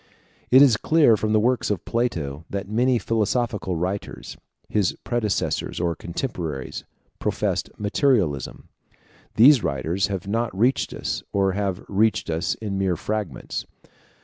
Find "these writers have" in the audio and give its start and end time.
9.35-10.27